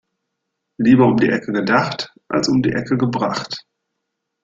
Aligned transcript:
Lieber 0.79 1.05
um 1.05 1.17
die 1.17 1.29
Ecke 1.29 1.51
gedacht 1.51 2.11
als 2.27 2.49
um 2.49 2.63
die 2.63 2.71
Ecke 2.73 2.97
gebracht. 2.97 3.67